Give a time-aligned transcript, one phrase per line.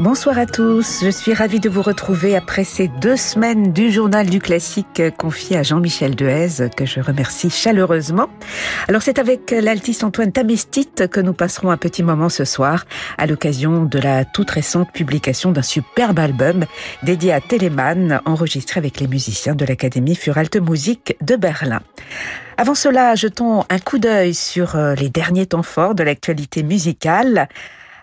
[0.00, 4.30] Bonsoir à tous, je suis ravie de vous retrouver après ces deux semaines du journal
[4.30, 8.30] du classique confié à Jean-Michel Dehaze, que je remercie chaleureusement.
[8.88, 12.86] Alors c'est avec l'altiste Antoine Tamestite que nous passerons un petit moment ce soir
[13.18, 16.64] à l'occasion de la toute récente publication d'un superbe album
[17.02, 21.80] dédié à Telemann, enregistré avec les musiciens de l'Académie Furalte Musik de Berlin.
[22.56, 27.48] Avant cela, jetons un coup d'œil sur euh, les derniers temps forts de l'actualité musicale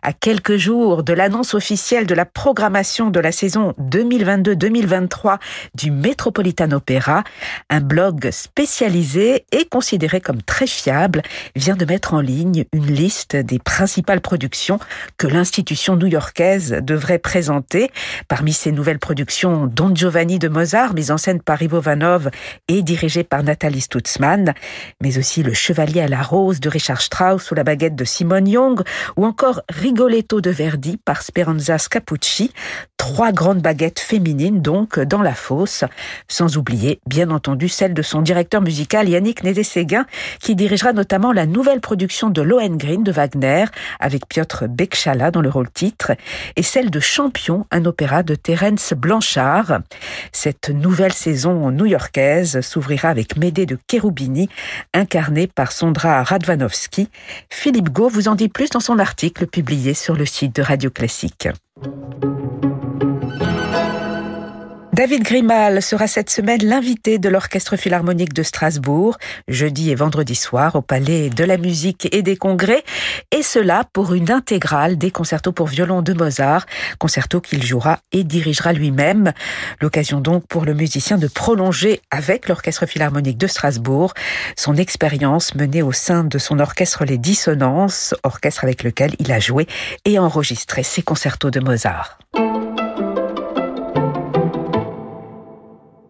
[0.07, 5.37] à quelques jours de l'annonce officielle de la programmation de la saison 2022-2023
[5.75, 7.25] du Metropolitan Opera,
[7.69, 11.23] un blog spécialisé et considéré comme très fiable
[11.57, 14.79] vient de mettre en ligne une liste des principales productions
[15.17, 17.91] que l'institution new-yorkaise devrait présenter.
[18.29, 22.29] Parmi ces nouvelles productions, Don Giovanni de Mozart, mise en scène par Ivo Vanov
[22.69, 24.53] et dirigée par Nathalie Stutzmann,
[25.01, 28.47] mais aussi Le Chevalier à la Rose de Richard Strauss ou La Baguette de Simone
[28.47, 28.83] Young,
[29.17, 29.63] ou encore
[29.97, 32.51] Rigoletto de Verdi par Speranza Scapucci,
[32.97, 35.85] trois grandes baguettes féminines donc dans la fosse,
[36.27, 40.05] sans oublier bien entendu celle de son directeur musical Yannick Nédé-Séguin
[40.39, 43.65] qui dirigera notamment la nouvelle production de Lohengrin de Wagner
[43.99, 46.11] avec Piotr Bekchala dans le rôle titre
[46.55, 49.79] et celle de Champion, un opéra de Terence Blanchard.
[50.31, 54.47] Cette nouvelle saison new-yorkaise s'ouvrira avec Médée de Cherubini
[54.93, 57.09] incarné par Sondra Radvanovski.
[57.49, 60.89] Philippe Gau vous en dit plus dans son article publié sur le site de Radio
[60.89, 61.47] Classique.
[64.97, 69.15] David Grimal sera cette semaine l'invité de l'Orchestre Philharmonique de Strasbourg,
[69.47, 72.83] jeudi et vendredi soir au Palais de la Musique et des Congrès,
[73.29, 76.65] et cela pour une intégrale des concertos pour violon de Mozart,
[76.97, 79.33] concerto qu'il jouera et dirigera lui-même.
[79.81, 84.15] L'occasion donc pour le musicien de prolonger avec l'Orchestre Philharmonique de Strasbourg
[84.55, 89.39] son expérience menée au sein de son orchestre Les Dissonances, orchestre avec lequel il a
[89.39, 89.67] joué
[90.05, 92.17] et enregistré ses concertos de Mozart.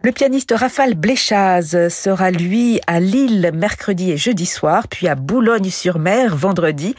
[0.08, 6.34] Le pianiste Raphaël Bléchaz sera lui à Lille mercredi et jeudi soir, puis à Boulogne-sur-Mer
[6.34, 6.96] vendredi.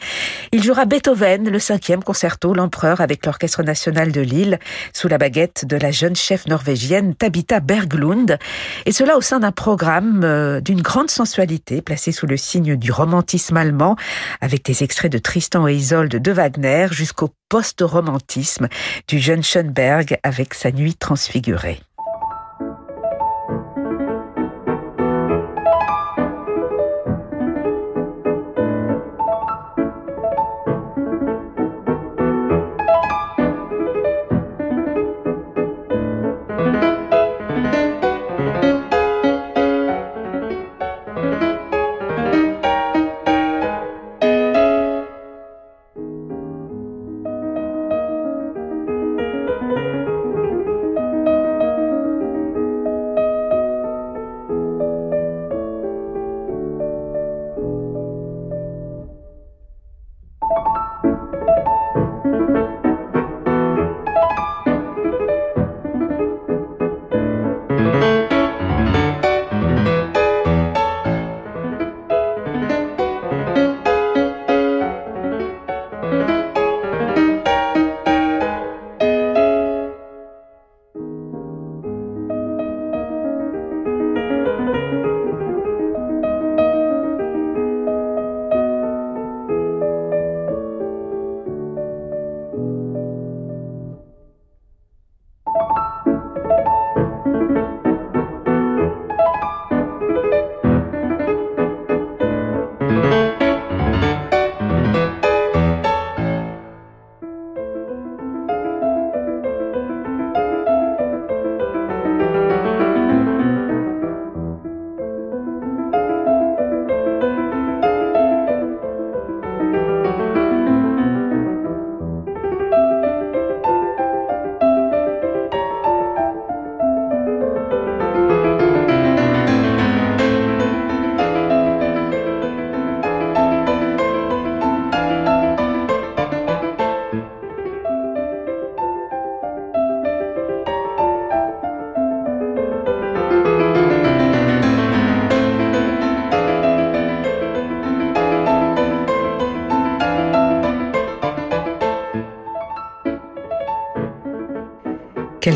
[0.51, 4.59] Il jouera Beethoven, le cinquième concerto, l'empereur avec l'Orchestre national de Lille,
[4.93, 8.37] sous la baguette de la jeune chef norvégienne Tabitha Berglund.
[8.85, 12.91] Et cela au sein d'un programme euh, d'une grande sensualité, placé sous le signe du
[12.91, 13.95] romantisme allemand,
[14.39, 18.67] avec des extraits de Tristan et Isolde de Wagner jusqu'au post-romantisme
[19.07, 21.81] du jeune Schoenberg avec sa nuit transfigurée.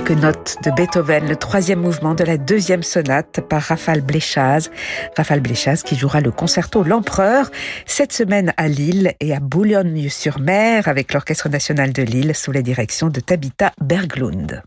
[0.05, 4.69] Quelques notes de Beethoven, le troisième mouvement de la deuxième sonate par Raphaël Bléchaz.
[5.15, 7.49] Raphaël Bléchaz qui jouera le concerto L'Empereur
[7.85, 13.07] cette semaine à Lille et à Boulogne-sur-Mer avec l'Orchestre national de Lille sous la direction
[13.07, 14.61] de Tabitha Berglund.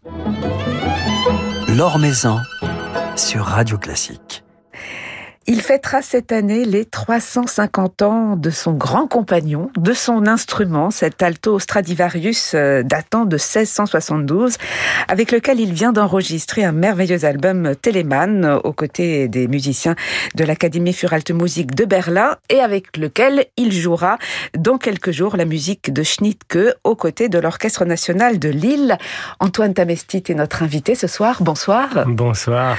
[1.76, 1.98] L'Or
[3.16, 4.45] sur Radio Classique.
[5.48, 11.22] Il fêtera cette année les 350 ans de son grand compagnon, de son instrument, cet
[11.22, 14.56] alto Stradivarius euh, datant de 1672,
[15.06, 19.94] avec lequel il vient d'enregistrer un merveilleux album Telemann aux côtés des musiciens
[20.34, 24.18] de l'Académie für Alte de Berlin et avec lequel il jouera
[24.58, 28.98] dans quelques jours la musique de Schnittke aux côtés de l'Orchestre national de Lille.
[29.38, 31.40] Antoine Tamestit est notre invité ce soir.
[31.40, 32.04] Bonsoir.
[32.06, 32.76] Bonsoir.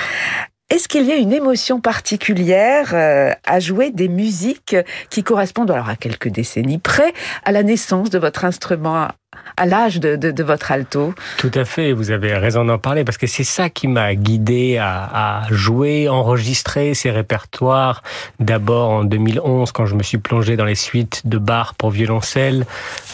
[0.70, 4.76] Est-ce qu'il y a une émotion particulière euh, à jouer des musiques
[5.10, 7.14] qui correspondent alors à quelques décennies près
[7.46, 9.08] à la naissance de votre instrument?
[9.58, 11.14] À l'âge de, de, de, votre alto.
[11.38, 14.78] Tout à fait, vous avez raison d'en parler parce que c'est ça qui m'a guidé
[14.78, 18.04] à, à, jouer, enregistrer ces répertoires.
[18.40, 22.66] D'abord en 2011 quand je me suis plongé dans les suites de Bach pour violoncelle,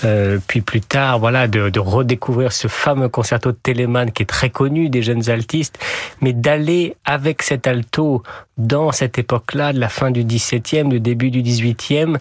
[0.03, 4.27] euh, puis plus tard, voilà, de, de, redécouvrir ce fameux concerto de Telemann qui est
[4.27, 5.79] très connu des jeunes altistes,
[6.21, 8.21] mais d'aller avec cet alto
[8.57, 12.17] dans cette époque-là, de la fin du 17e, du début du 18e,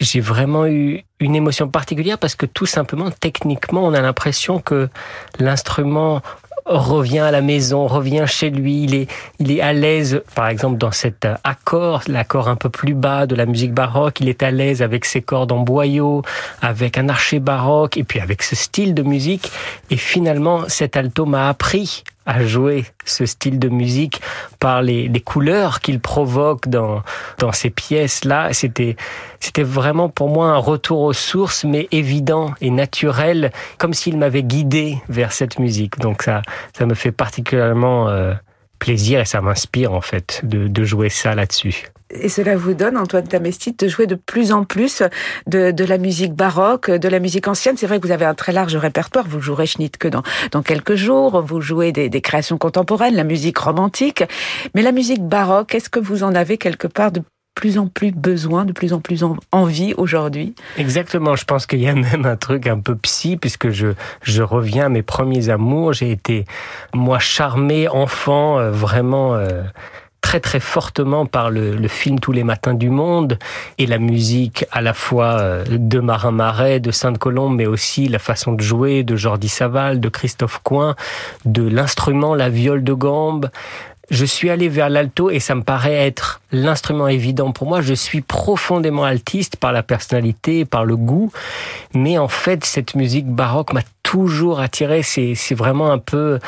[0.00, 4.88] j'ai vraiment eu une émotion particulière parce que tout simplement, techniquement, on a l'impression que
[5.38, 6.22] l'instrument
[6.68, 10.76] revient à la maison, revient chez lui, il est, il est à l'aise, par exemple,
[10.76, 14.50] dans cet accord, l'accord un peu plus bas de la musique baroque, il est à
[14.50, 16.22] l'aise avec ses cordes en boyau,
[16.60, 19.50] avec un archer baroque, et puis avec ce style de musique.
[19.90, 24.20] Et finalement, cet alto m'a appris à jouer ce style de musique
[24.60, 27.02] par les, les couleurs qu'il provoque dans,
[27.38, 28.52] dans ces pièces-là.
[28.52, 28.96] C'était,
[29.40, 34.42] c'était vraiment pour moi un retour aux sources, mais évident et naturel, comme s'il m'avait
[34.42, 35.98] guidé vers cette musique.
[36.00, 36.42] Donc ça,
[36.76, 38.34] ça me fait particulièrement euh,
[38.78, 41.88] plaisir et ça m'inspire en fait de, jouer ça là-dessus.
[42.10, 45.02] Et cela vous donne, Antoine Tamestit, de jouer de plus en plus
[45.46, 47.76] de, de la musique baroque, de la musique ancienne.
[47.76, 49.26] C'est vrai que vous avez un très large répertoire.
[49.28, 50.22] Vous jouerez Schnittke dans,
[50.52, 51.42] dans quelques jours.
[51.42, 54.24] Vous jouez des, des créations contemporaines, la musique romantique.
[54.74, 57.22] Mais la musique baroque, est-ce que vous en avez quelque part de
[57.58, 60.54] plus en plus besoin, de plus en plus en envie aujourd'hui.
[60.76, 63.88] Exactement, je pense qu'il y a même un truc un peu psy, puisque je,
[64.22, 65.92] je reviens à mes premiers amours.
[65.92, 66.44] J'ai été,
[66.94, 69.34] moi, charmé, enfant, euh, vraiment...
[69.34, 69.62] Euh
[70.20, 73.38] très très fortement par le, le, film Tous les matins du monde
[73.78, 78.18] et la musique à la fois euh, de Marin Marais, de Sainte-Colombe, mais aussi la
[78.18, 80.96] façon de jouer de Jordi Saval, de Christophe Coin,
[81.44, 83.48] de l'instrument, la viole de gambe.
[84.10, 87.82] Je suis allé vers l'alto et ça me paraît être l'instrument évident pour moi.
[87.82, 91.30] Je suis profondément altiste par la personnalité, par le goût,
[91.94, 95.02] mais en fait cette musique baroque m'a toujours attiré.
[95.02, 96.38] C'est vraiment un peu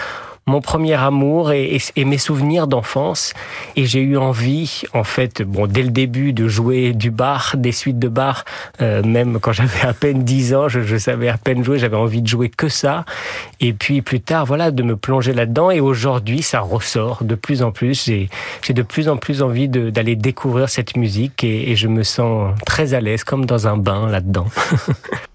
[0.46, 3.32] mon premier amour et, mes souvenirs d'enfance.
[3.76, 7.72] Et j'ai eu envie, en fait, bon, dès le début, de jouer du bar, des
[7.72, 8.44] suites de bar.
[8.80, 12.22] Euh, même quand j'avais à peine 10 ans, je, savais à peine jouer, j'avais envie
[12.22, 13.04] de jouer que ça.
[13.60, 15.70] Et puis plus tard, voilà, de me plonger là-dedans.
[15.70, 18.04] Et aujourd'hui, ça ressort de plus en plus.
[18.04, 18.28] J'ai
[18.72, 23.00] de plus en plus envie d'aller découvrir cette musique et je me sens très à
[23.00, 24.46] l'aise, comme dans un bain là-dedans.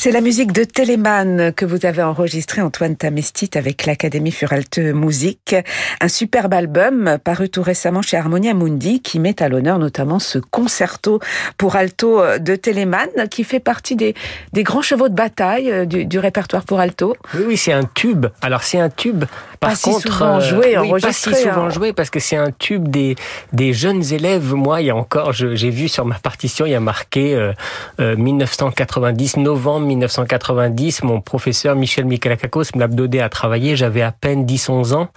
[0.00, 5.56] C'est la musique de Téléman que vous avez enregistrée, Antoine Tamestit, avec l'Académie Furalte Musique.
[6.00, 10.38] Un superbe album paru tout récemment chez Harmonia Mundi qui met à l'honneur notamment ce
[10.38, 11.18] concerto
[11.56, 14.14] pour alto de Téléman qui fait partie des,
[14.58, 17.16] grands chevaux de bataille euh, du, du répertoire pour alto.
[17.34, 18.26] Oui, oui, c'est un tube.
[18.40, 19.24] Alors c'est un tube
[19.60, 21.34] par pas contre, si souvent joué, euh, oui, pas si enregistré.
[21.34, 21.70] souvent hein.
[21.70, 23.16] joué parce que c'est un tube des,
[23.52, 24.54] des jeunes élèves.
[24.54, 27.52] Moi, il y a encore, j'ai vu sur ma partition, il y a marqué euh,
[28.00, 31.02] euh, 1990, novembre 1990.
[31.02, 33.76] Mon professeur Michel Mikalakakos me l'a donné à travailler.
[33.76, 35.08] J'avais à peine 10-11 ans.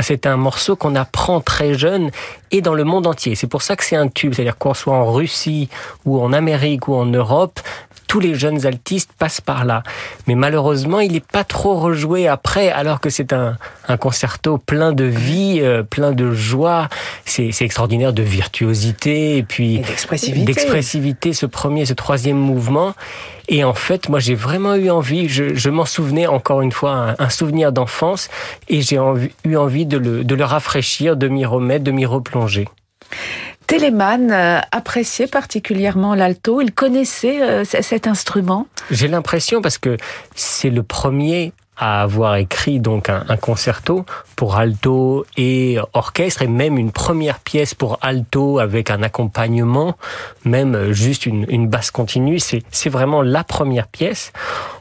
[0.00, 2.10] C'est un morceau qu'on apprend très jeune
[2.50, 3.34] et dans le monde entier.
[3.34, 4.34] C'est pour ça que c'est un tube.
[4.34, 5.68] C'est-à-dire qu'on soit en Russie
[6.04, 7.60] ou en Amérique ou en Europe,
[8.06, 9.82] tous les jeunes altistes passent par là.
[10.26, 13.56] Mais malheureusement, il n'est pas trop rejoué après, alors que c'est un,
[13.88, 16.88] un concerto plein de vie, euh, plein de joie.
[17.24, 20.44] C'est c'est extraordinaire de virtuosité et puis d'expressivité.
[20.44, 22.94] d'expressivité, ce premier, ce troisième mouvement.
[23.48, 26.90] Et en fait, moi, j'ai vraiment eu envie, je, je m'en souvenais encore une fois,
[26.90, 28.28] un, un souvenir d'enfance,
[28.68, 28.98] et j'ai
[29.44, 32.66] eu envie de le, de le rafraîchir, de m'y remettre, de m'y replonger.
[33.66, 36.60] Téléman euh, appréciait particulièrement l'alto.
[36.60, 38.66] Il connaissait euh, cet instrument.
[38.90, 39.96] J'ai l'impression parce que
[40.34, 44.04] c'est le premier à avoir écrit donc un, un concerto
[44.34, 49.96] pour alto et orchestre et même une première pièce pour alto avec un accompagnement,
[50.44, 52.38] même juste une, une basse continue.
[52.38, 54.32] C'est c'est vraiment la première pièce.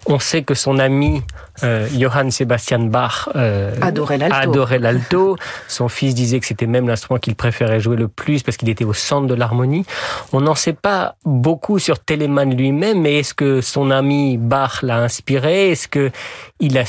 [0.07, 1.23] On sait que son ami
[1.63, 4.35] euh, Johann Sebastian Bach euh, Adorait l'alto.
[4.35, 5.37] adorait l'alto.
[5.67, 8.83] Son fils disait que c'était même l'instrument qu'il préférait jouer le plus parce qu'il était
[8.85, 9.85] au centre de l'harmonie.
[10.31, 14.97] On n'en sait pas beaucoup sur Telemann lui-même, mais est-ce que son ami Bach l'a
[14.97, 15.71] inspiré?
[15.71, 16.11] Est-ce que
[16.59, 16.84] il a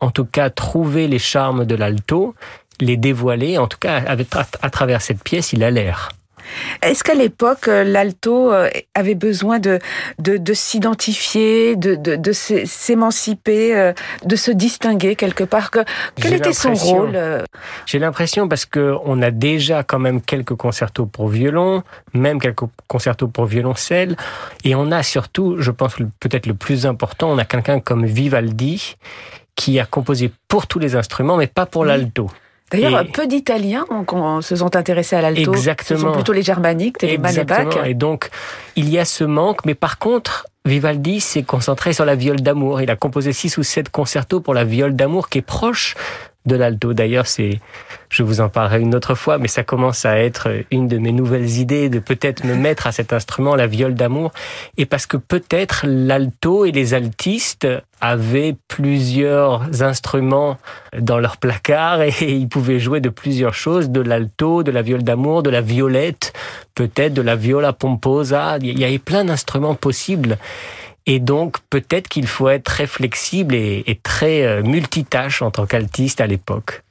[0.00, 2.34] en tout cas, trouver les charmes de l'alto,
[2.80, 4.16] les dévoiler En tout cas, à,
[4.62, 6.10] à travers cette pièce, il a l'air.
[6.82, 9.78] Est-ce qu'à l'époque, euh, l'alto euh, avait besoin de,
[10.18, 13.92] de, de s'identifier, de, de, de s'é- s'émanciper, euh,
[14.24, 15.80] de se distinguer quelque part que,
[16.16, 17.18] Quel était son rôle
[17.86, 21.82] J'ai l'impression parce que on a déjà quand même quelques concertos pour violon,
[22.14, 24.16] même quelques concertos pour violoncelle,
[24.64, 28.96] et on a surtout, je pense peut-être le plus important, on a quelqu'un comme Vivaldi
[29.54, 31.88] qui a composé pour tous les instruments, mais pas pour Oui.
[32.70, 33.84] D'ailleurs, peu d'Italiens
[34.40, 35.52] se sont intéressés à l'alto.
[35.52, 36.00] Ce Exactement.
[36.00, 37.66] sont plutôt les germaniques, Telemann et Bach.
[37.84, 38.30] Et donc,
[38.76, 42.80] il y a ce manque, mais par contre, Vivaldi s'est concentré sur la viole d'amour.
[42.80, 45.96] Il a composé six ou sept concertos pour la viole d'amour qui est proche
[46.46, 46.92] de l'alto.
[46.92, 47.60] D'ailleurs, c'est,
[48.10, 51.12] je vous en parlerai une autre fois, mais ça commence à être une de mes
[51.12, 54.32] nouvelles idées de peut-être me mettre à cet instrument, la viole d'amour.
[54.76, 57.68] Et parce que peut-être l'alto et les altistes
[58.00, 60.58] avaient plusieurs instruments
[60.98, 65.04] dans leur placard et ils pouvaient jouer de plusieurs choses, de l'alto, de la viole
[65.04, 66.32] d'amour, de la violette,
[66.74, 68.58] peut-être de la viola pomposa.
[68.60, 70.38] Il y avait plein d'instruments possibles.
[71.06, 76.20] Et donc, peut-être qu'il faut être très flexible et, très euh, multitâche en tant qu'altiste
[76.20, 76.82] à l'époque.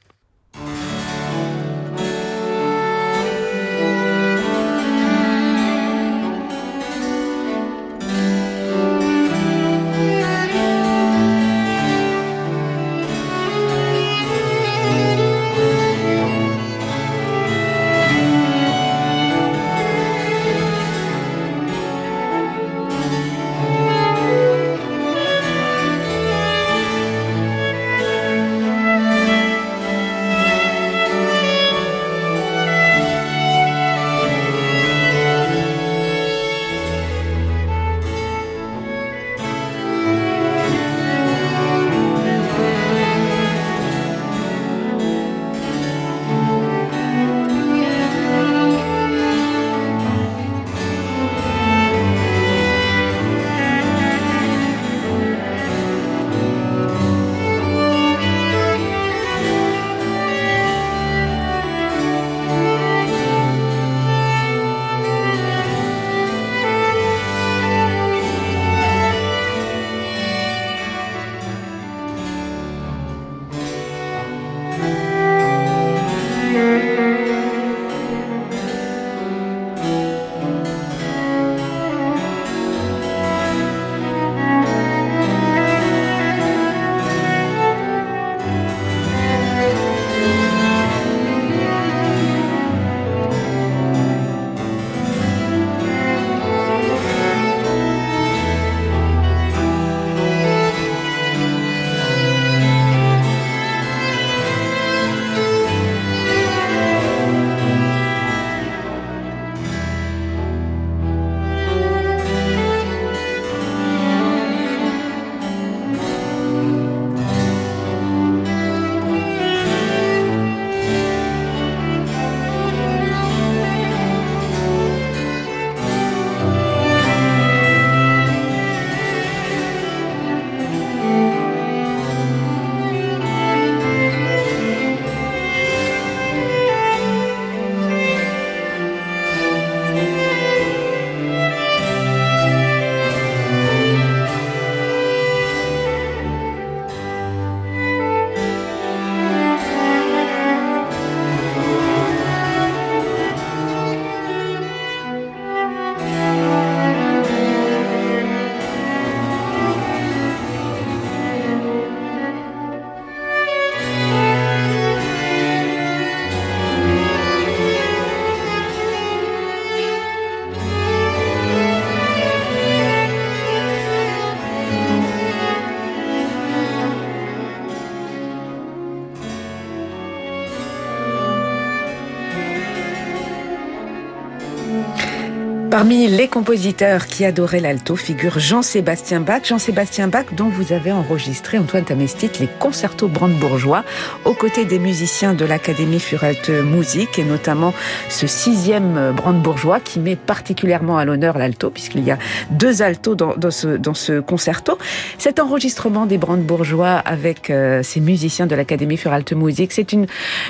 [185.72, 189.40] Parmi les compositeurs qui adoraient l'alto figure Jean-Sébastien Bach.
[189.44, 193.82] Jean-Sébastien Bach dont vous avez enregistré, Antoine Tamestit, les concertos brandebourgeois
[194.26, 197.72] aux côtés des musiciens de l'Académie Furalte Musique et notamment
[198.10, 202.18] ce sixième brandebourgeois qui met particulièrement à l'honneur l'alto puisqu'il y a
[202.50, 204.76] deux altos dans, ce, dans ce concerto.
[205.16, 210.04] Cet enregistrement des brandebourgeois avec euh, ces musiciens de l'Académie Furalte Musique, c'est une,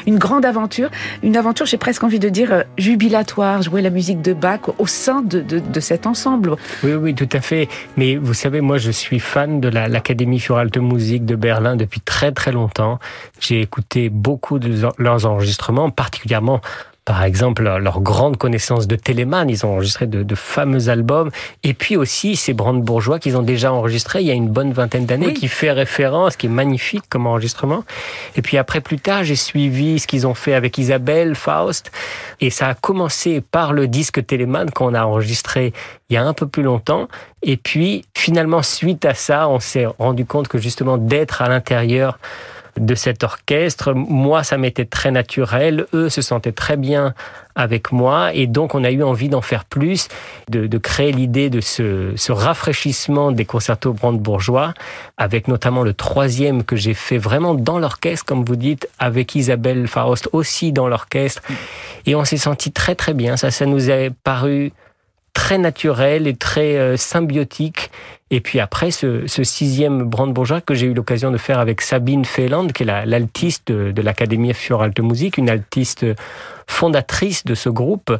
[0.08, 0.90] une grande aventure.
[1.22, 4.88] Une aventure, j'ai presque envie de dire, euh, jubilatoire, jouer la musique de Bach au
[4.88, 6.57] sein de, cet ensemble.
[6.83, 7.68] Oui, oui, tout à fait.
[7.96, 12.01] Mais vous savez, moi, je suis fan de l'Académie für Alte Musik de Berlin depuis
[12.01, 12.98] très très longtemps.
[13.40, 16.61] J'ai écouté beaucoup de leurs enregistrements, particulièrement
[17.04, 21.30] par exemple leur grande connaissance de Telemann, ils ont enregistré de, de fameux albums,
[21.64, 25.06] et puis aussi ces brandebourgeois qu'ils ont déjà enregistrés il y a une bonne vingtaine
[25.06, 27.84] d'années, qui fait référence, qui est magnifique comme enregistrement.
[28.36, 31.90] Et puis après, plus tard, j'ai suivi ce qu'ils ont fait avec Isabelle, Faust,
[32.40, 35.72] et ça a commencé par le disque Telemann qu'on a enregistré
[36.08, 37.08] il y a un peu plus longtemps,
[37.42, 42.18] et puis finalement, suite à ça, on s'est rendu compte que justement d'être à l'intérieur
[42.78, 43.92] de cet orchestre.
[43.92, 45.87] Moi, ça m'était très naturel.
[45.92, 47.14] Eux se sentaient très bien
[47.54, 48.32] avec moi.
[48.35, 50.08] Et donc, on a eu envie d'en faire plus,
[50.48, 54.72] de, créer l'idée de ce, rafraîchissement des concertos brandebourgeois,
[55.18, 59.87] avec notamment le troisième que j'ai fait vraiment dans l'orchestre, comme vous dites, avec Isabelle
[59.87, 61.42] Faust aussi dans l'orchestre.
[62.06, 63.37] Et on s'est senti très, très bien.
[63.37, 64.72] Ça, ça nous a paru
[65.35, 67.90] très naturel et très euh, symbiotique.
[68.34, 72.24] Et puis après, ce, ce sixième brandebourgeois que j'ai eu l'occasion de faire avec Sabine
[72.24, 76.06] Feyland, qui est l'altiste de, l'Académie Fior Alte Musique, une altiste
[76.66, 78.16] fondatrice de ce groupe,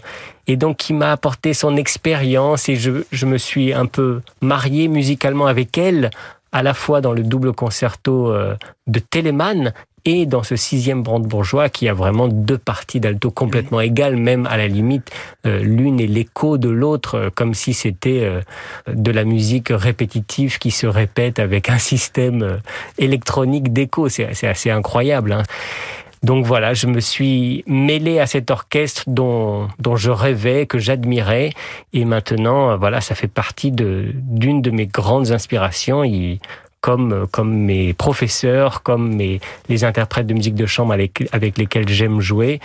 [0.47, 4.87] et donc qui m'a apporté son expérience, et je, je me suis un peu marié
[4.89, 6.11] musicalement avec elle,
[6.53, 8.55] à la fois dans le double concerto euh,
[8.87, 9.73] de Telemann
[10.05, 14.57] et dans ce sixième brandebourgeois qui a vraiment deux parties d'alto complètement égales, même à
[14.57, 15.11] la limite,
[15.47, 18.41] euh, l'une est l'écho de l'autre, euh, comme si c'était euh,
[18.93, 22.61] de la musique répétitive qui se répète avec un système
[22.99, 24.09] électronique d'écho.
[24.09, 25.33] C'est assez incroyable.
[25.33, 25.43] Hein.
[26.23, 31.51] Donc voilà, je me suis mêlé à cet orchestre dont, dont je rêvais, que j'admirais,
[31.93, 36.05] et maintenant, voilà, ça fait partie d'une de, mes grandes inspirations
[36.83, 39.41] comme, comme mes professeurs, comme mes,
[39.71, 42.61] les interprètes de musique de chambre avec, avec lesquels j'aime jouer.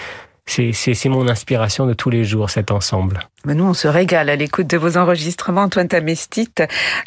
[0.45, 3.19] C'est mon inspiration de tous les jours, cet ensemble.
[3.53, 6.49] Nous, on se régale à l'écoute de vos enregistrements, Antoine Tamestit,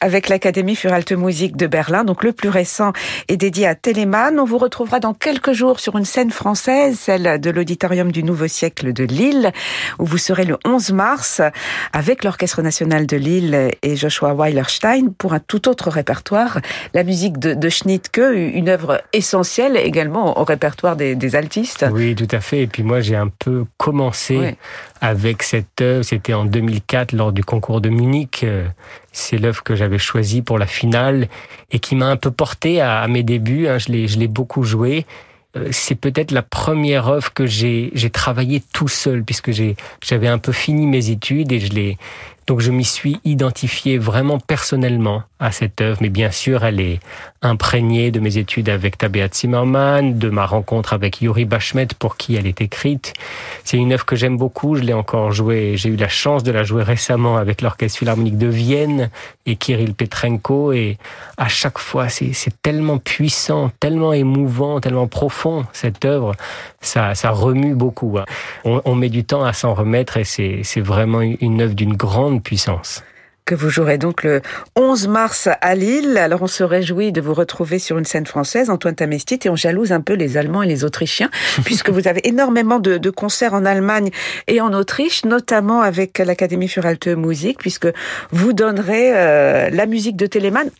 [0.00, 2.04] avec l'Académie für Alte Musik de Berlin.
[2.04, 2.92] Donc, le plus récent
[3.28, 4.40] est dédié à Telemann.
[4.40, 8.46] On vous retrouvera dans quelques jours sur une scène française, celle de l'Auditorium du Nouveau
[8.46, 9.52] Siècle de Lille,
[9.98, 11.42] où vous serez le 11 mars
[11.92, 16.60] avec l'Orchestre National de Lille et Joshua Weilerstein pour un tout autre répertoire,
[16.94, 21.84] la musique de, de Schnittke, une œuvre essentielle également au répertoire des, des altistes.
[21.92, 22.62] Oui, tout à fait.
[22.62, 24.56] Et puis moi, j'ai un peu commencé
[25.02, 26.02] avec cette œuvre.
[26.34, 28.40] En 2004 lors du concours de Munich.
[28.44, 28.66] Euh,
[29.12, 31.28] c'est l'œuvre que j'avais choisie pour la finale
[31.70, 33.66] et qui m'a un peu porté à, mes débuts.
[33.66, 33.78] Hein.
[33.78, 35.06] Je l'ai, beaucoup joué.
[35.56, 40.38] Euh, c'est peut-être la première œuvre que j'ai, j'ai travaillé tout seul puisque j'avais un
[40.38, 41.98] peu fini mes études et je l'ai,
[42.46, 47.00] donc je m'y suis identifié vraiment personnellement à cette œuvre, mais bien sûr elle est
[47.42, 52.36] imprégnée de mes études avec Tabea Zimmermann, de ma rencontre avec Yuri Bashmet pour qui
[52.36, 53.14] elle est écrite.
[53.64, 56.52] C'est une œuvre que j'aime beaucoup, je l'ai encore jouée, j'ai eu la chance de
[56.52, 59.10] la jouer récemment avec l'Orchestre Philharmonique de Vienne
[59.46, 60.72] et Kirill Petrenko.
[60.72, 60.98] Et
[61.36, 66.34] à chaque fois c'est tellement puissant, tellement émouvant, tellement profond cette œuvre,
[66.80, 68.18] ça, ça remue beaucoup.
[68.18, 68.24] Hein.
[68.64, 72.42] On, on met du temps à s'en remettre et c'est vraiment une œuvre d'une grande
[72.42, 73.02] puissance
[73.50, 74.42] que vous jouerez donc le
[74.76, 76.16] 11 mars à Lille.
[76.18, 79.56] Alors on se réjouit de vous retrouver sur une scène française, Antoine Tamestit, et on
[79.56, 81.30] jalouse un peu les Allemands et les Autrichiens,
[81.64, 84.10] puisque vous avez énormément de, concerts en Allemagne
[84.46, 87.88] et en Autriche, notamment avec l'Académie für Alte Musik, puisque
[88.30, 90.70] vous donnerez euh, la musique de Telemann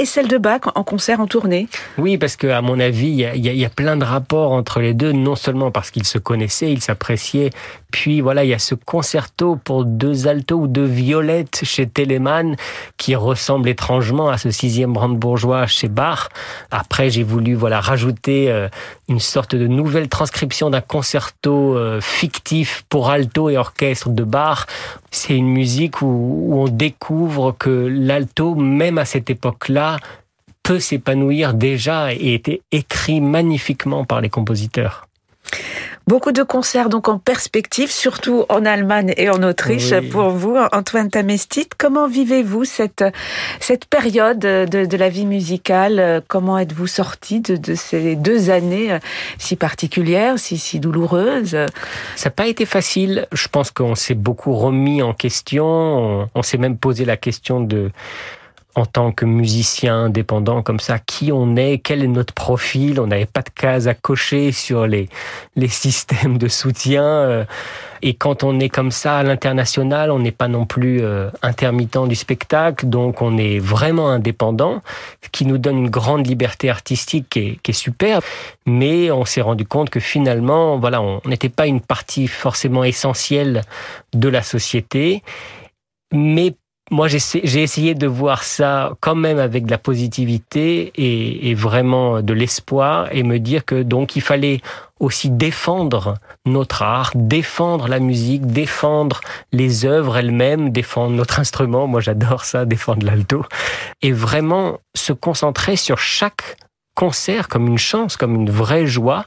[0.00, 1.68] et celle de Bach en concert, en tournée.
[1.98, 5.12] Oui, parce que à mon avis, il y a, plein de rapports entre les deux,
[5.12, 7.50] non seulement parce qu'ils se connaissaient, ils s'appréciaient,
[7.90, 12.56] puis voilà, il y a ce concerto pour deux altos ou deux violettes chez Telemann
[12.96, 16.28] qui ressemble étrangement à ce sixième brandebourgeois chez Bach.
[16.70, 18.68] Après, j'ai voulu voilà rajouter euh,
[19.08, 24.66] une sorte de nouvelle transcription d'un concerto euh, fictif pour alto et orchestre de Bach.
[25.10, 29.98] C'est une musique où on découvre que l'alto, même à cette époque-là,
[30.62, 35.06] peut s'épanouir déjà et était écrit magnifiquement par les compositeurs.
[36.06, 41.08] Beaucoup de concerts donc en perspective, surtout en Allemagne et en Autriche pour vous, Antoine
[41.08, 41.68] Tamestit.
[41.78, 43.04] Comment vivez-vous cette,
[43.60, 46.22] cette période de, de la vie musicale?
[46.26, 48.98] Comment êtes-vous sorti de, de, ces deux années
[49.38, 51.56] si particulières, si, si douloureuses?
[52.16, 53.28] Ça n'a pas été facile.
[53.32, 55.64] Je pense qu'on s'est beaucoup remis en question.
[55.66, 57.92] On, on s'est même posé la question de
[58.74, 63.00] en tant que musicien indépendant comme ça, qui on est, quel est notre profil.
[63.00, 65.08] On n'avait pas de cases à cocher sur les,
[65.56, 67.04] les systèmes de soutien.
[67.04, 67.44] Euh,
[68.02, 72.08] et quand on est comme ça à l'international, on n'est pas non plus euh, intermittent
[72.08, 74.82] du spectacle, donc on est vraiment indépendant,
[75.22, 78.20] ce qui nous donne une grande liberté artistique qui est, qui est super.
[78.64, 83.62] Mais on s'est rendu compte que finalement, voilà, on n'était pas une partie forcément essentielle
[84.14, 85.22] de la société.
[86.12, 86.54] Mais
[86.90, 92.20] moi, j'ai essayé de voir ça quand même avec de la positivité et, et vraiment
[92.20, 94.60] de l'espoir et me dire que donc il fallait
[94.98, 99.20] aussi défendre notre art, défendre la musique, défendre
[99.52, 101.86] les œuvres elles-mêmes, défendre notre instrument.
[101.86, 103.44] Moi, j'adore ça, défendre l'alto.
[104.02, 106.56] Et vraiment se concentrer sur chaque
[106.94, 109.24] concert comme une chance, comme une vraie joie.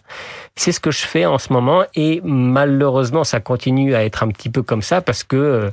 [0.56, 4.28] C'est ce que je fais en ce moment et malheureusement ça continue à être un
[4.28, 5.71] petit peu comme ça parce que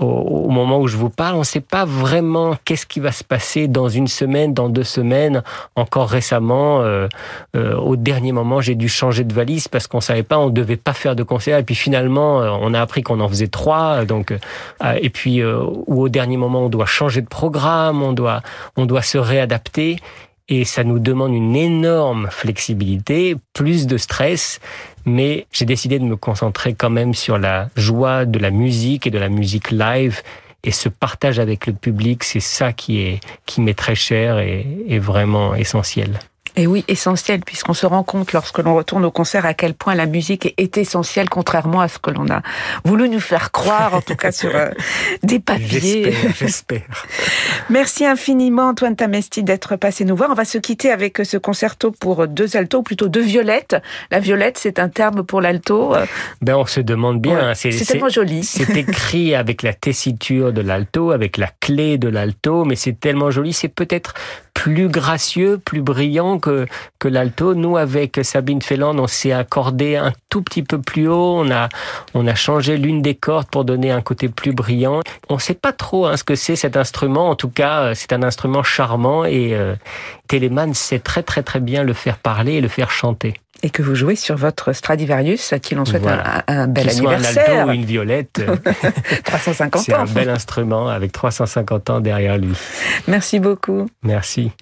[0.00, 3.12] euh, au, moment où je vous parle, on ne sait pas vraiment qu'est-ce qui va
[3.12, 5.42] se passer dans une semaine, dans deux semaines.
[5.76, 7.08] Encore récemment, euh,
[7.56, 10.76] euh, au dernier moment, j'ai dû changer de valise parce qu'on savait pas, on devait
[10.76, 11.58] pas faire de concert.
[11.58, 14.04] Et puis finalement, euh, on a appris qu'on en faisait trois.
[14.04, 14.34] Donc,
[15.00, 18.42] et puis ou au dernier moment, on doit changer de programme, on doit,
[18.76, 19.96] on doit se réadapter.
[20.48, 24.60] Et ça nous demande une énorme flexibilité, plus de stress
[25.06, 29.10] mais j'ai décidé de me concentrer quand même sur la joie de la musique et
[29.10, 30.22] de la musique live
[30.64, 34.66] et ce partage avec le public, c'est ça qui est qui m'est très cher et,
[34.88, 36.18] et vraiment essentiel.
[36.56, 39.94] Et oui, essentiel, puisqu'on se rend compte lorsque l'on retourne au concert à quel point
[39.94, 42.42] la musique est essentielle, contrairement à ce que l'on a
[42.84, 44.70] voulu nous faire croire, en tout cas sur euh,
[45.24, 46.14] des papiers.
[46.38, 46.82] J'espère.
[47.70, 50.30] Merci infiniment, Antoine Tamesti, d'être passé nous voir.
[50.30, 53.76] On va se quitter avec ce concerto pour deux altos, ou plutôt deux violettes.
[54.12, 55.94] La violette, c'est un terme pour l'alto.
[56.40, 57.48] Ben, on se demande bien.
[57.48, 58.44] Ouais, c'est tellement joli.
[58.44, 63.30] C'est écrit avec la tessiture de l'alto, avec la clé de l'alto, mais c'est tellement
[63.30, 63.52] joli.
[63.52, 64.14] C'est peut-être
[64.54, 66.66] plus gracieux, plus brillant que,
[66.98, 67.54] que l'alto.
[67.54, 71.36] Nous, avec Sabine Felland, on s'est accordé un tout petit peu plus haut.
[71.38, 71.68] On a,
[72.12, 75.00] on a changé l'une des cordes pour donner un côté plus brillant.
[75.30, 77.30] On ne sait pas trop hein, ce que c'est cet instrument.
[77.30, 79.74] En tout cas, euh, c'est un instrument charmant et euh,
[80.28, 83.80] Telemann sait très très très bien le faire parler et le faire chanter et que
[83.80, 86.44] vous jouez sur votre Stradivarius, à qui l'on souhaite voilà.
[86.48, 87.44] un, un, bel Qu'il anniversaire.
[87.46, 88.42] Soit un alto ou une violette.
[89.24, 90.00] 350 C'est ans.
[90.00, 92.52] un bel instrument avec 350 ans derrière lui.
[93.08, 93.88] Merci beaucoup.
[94.02, 94.52] Merci.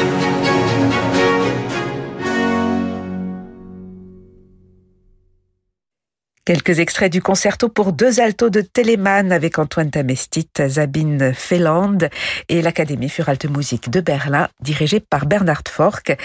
[0.00, 0.29] Thank you.
[6.50, 11.98] Quelques extraits du concerto pour deux altos de Telemann avec Antoine Tamestit, Sabine Feland
[12.48, 16.16] et l'Académie für Alte Musik de Berlin, dirigée par Bernard Fork.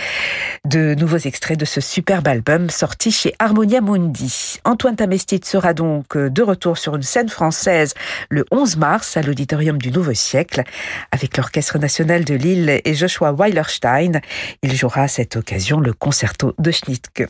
[0.65, 4.57] De nouveaux extraits de ce superbe album sorti chez Harmonia Mundi.
[4.65, 7.93] Antoine Tamestit sera donc de retour sur une scène française
[8.29, 10.63] le 11 mars à l'Auditorium du Nouveau Siècle
[11.11, 14.21] avec l'Orchestre National de Lille et Joshua Weilerstein.
[14.63, 17.27] Il jouera à cette occasion le concerto de Schnittke.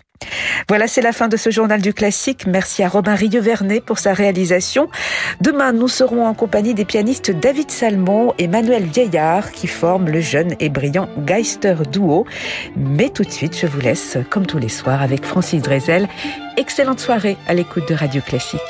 [0.69, 2.47] Voilà, c'est la fin de ce journal du classique.
[2.47, 4.89] Merci à Robin Rieux-Vernet pour sa réalisation.
[5.41, 10.21] Demain, nous serons en compagnie des pianistes David Salmon et Manuel Vieillard qui forment le
[10.21, 12.25] jeune et brillant Geister Duo.
[12.77, 16.07] Mais tout de suite, je vous laisse, comme tous les soirs, avec Francis Drezel.
[16.57, 18.61] Excellente soirée à l'écoute de Radio Classique.